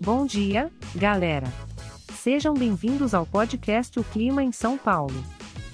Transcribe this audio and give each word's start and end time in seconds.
Bom 0.00 0.26
dia, 0.26 0.70
galera. 0.94 1.46
Sejam 2.12 2.52
bem-vindos 2.52 3.14
ao 3.14 3.24
podcast 3.24 3.98
O 3.98 4.04
Clima 4.04 4.42
em 4.42 4.52
São 4.52 4.76
Paulo. 4.76 5.24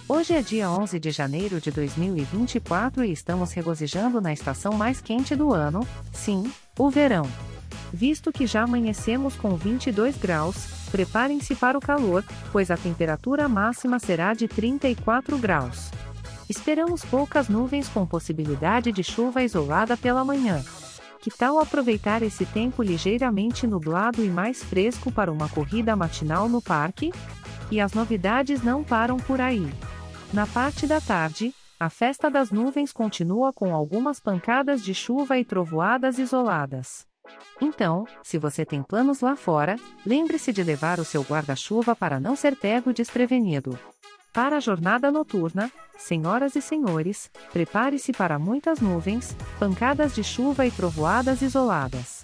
Hoje 0.08 0.33
é 0.33 0.40
dia 0.40 0.71
11 0.71 1.01
de 1.01 1.10
janeiro 1.10 1.60
de 1.60 1.72
2024 1.72 3.04
e 3.04 3.11
estamos 3.11 3.53
regozijando 3.53 4.21
na 4.21 4.33
estação 4.33 4.74
mais 4.74 5.01
quente 5.01 5.35
do 5.35 5.53
ano, 5.53 5.87
sim, 6.12 6.51
o 6.79 6.88
verão. 6.88 7.29
Visto 7.93 8.33
que 8.33 8.47
já 8.47 8.62
amanhecemos 8.62 9.35
com 9.35 9.56
22 9.56 10.16
graus, 10.16 10.66
preparem-se 10.90 11.57
para 11.57 11.76
o 11.76 11.80
calor, 11.80 12.25
pois 12.52 12.70
a 12.70 12.76
temperatura 12.76 13.48
máxima 13.48 13.98
será 13.98 14.34
de 14.34 14.47
34 14.47 15.37
graus. 15.37 15.90
Esperamos 16.48 17.05
poucas 17.05 17.48
nuvens 17.48 17.89
com 17.89 18.07
possibilidade 18.07 18.93
de 18.93 19.02
chuva 19.02 19.43
isolada 19.43 19.97
pela 19.97 20.25
manhã. 20.25 20.62
Que 21.23 21.31
tal 21.31 21.61
aproveitar 21.61 22.21
esse 22.21 22.45
tempo 22.45 22.83
ligeiramente 22.83 23.65
nublado 23.65 24.25
e 24.25 24.29
mais 24.29 24.61
fresco 24.61 25.13
para 25.13 25.30
uma 25.30 25.49
corrida 25.49 25.95
matinal 25.95 26.49
no 26.49 26.61
parque? 26.61 27.13
E 27.71 27.80
as 27.80 27.93
novidades 27.93 28.61
não 28.65 28.83
param 28.83 29.17
por 29.19 29.41
aí. 29.41 29.73
Na 30.33 30.49
parte 30.49 30.85
da 30.85 31.01
tarde, 31.01 31.55
a 31.79 31.89
festa 31.89 32.29
das 32.29 32.51
nuvens 32.51 32.93
continua 32.93 33.53
com 33.53 33.73
algumas 33.73 34.19
pancadas 34.19 34.83
de 34.83 34.93
chuva 34.95 35.39
e 35.39 35.45
trovoadas 35.45 36.19
isoladas. 36.19 37.07
Então, 37.61 38.05
se 38.25 38.37
você 38.37 38.65
tem 38.65 38.83
planos 38.83 39.21
lá 39.21 39.37
fora, 39.37 39.77
lembre-se 40.05 40.52
de 40.52 40.65
levar 40.65 40.99
o 40.99 41.05
seu 41.05 41.23
guarda-chuva 41.23 41.95
para 41.95 42.19
não 42.19 42.35
ser 42.35 42.57
pego 42.57 42.93
desprevenido. 42.93 43.79
Para 44.33 44.57
a 44.57 44.61
jornada 44.61 45.11
noturna, 45.11 45.71
senhoras 45.99 46.57
e 46.57 46.63
senhores, 46.63 47.31
prepare-se 47.53 48.15
para 48.15 48.39
muitas 48.39 48.81
nuvens, 48.81 49.37
pancadas 49.59 50.15
de 50.15 50.25
chuva 50.25 50.67
e 50.67 50.71
trovoadas 50.71 51.43
isoladas. 51.43 52.23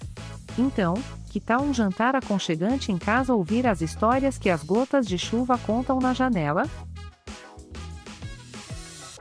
Então, 0.57 0.95
que 1.29 1.39
tal 1.39 1.61
um 1.61 1.71
jantar 1.71 2.15
aconchegante 2.15 2.91
em 2.91 2.97
casa 2.97 3.35
ouvir 3.35 3.67
as 3.67 3.81
histórias 3.81 4.39
que 4.39 4.49
as 4.49 4.63
gotas 4.63 5.05
de 5.05 5.19
chuva 5.19 5.55
contam 5.59 5.99
na 5.99 6.11
janela? 6.11 6.63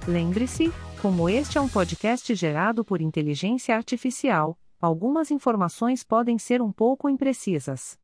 Lembre-se, 0.09 0.73
como 1.03 1.29
este 1.29 1.59
é 1.59 1.61
um 1.61 1.69
podcast 1.69 2.35
gerado 2.35 2.83
por 2.83 3.03
inteligência 3.03 3.77
artificial, 3.77 4.57
algumas 4.81 5.31
informações 5.31 6.03
podem 6.03 6.39
ser 6.39 6.63
um 6.63 6.73
pouco 6.73 7.11
imprecisas. 7.11 7.99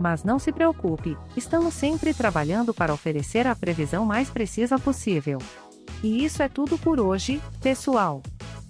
Mas 0.00 0.24
não 0.24 0.38
se 0.38 0.50
preocupe, 0.50 1.16
estamos 1.36 1.74
sempre 1.74 2.12
trabalhando 2.12 2.74
para 2.74 2.92
oferecer 2.92 3.46
a 3.46 3.54
previsão 3.54 4.04
mais 4.04 4.28
precisa 4.30 4.76
possível. 4.78 5.38
E 6.02 6.24
isso 6.24 6.42
é 6.42 6.48
tudo 6.48 6.78
por 6.78 7.00
hoje, 7.00 7.40
pessoal. 7.60 8.22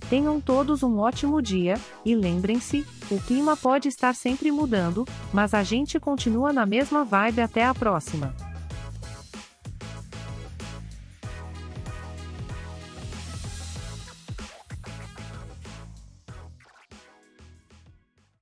Tenham 0.09 0.41
todos 0.41 0.83
um 0.83 0.98
ótimo 0.98 1.43
dia, 1.43 1.79
e 2.05 2.15
lembrem-se: 2.15 2.87
o 3.11 3.20
clima 3.20 3.57
pode 3.57 3.89
estar 3.89 4.15
sempre 4.15 4.51
mudando, 4.51 5.07
mas 5.33 5.53
a 5.53 5.62
gente 5.62 6.01
continua 6.01 6.53
na 6.53 6.65
mesma 6.65 7.05
vibe 7.05 7.43
até 7.43 7.65
a 7.65 7.75
próxima. 7.75 8.35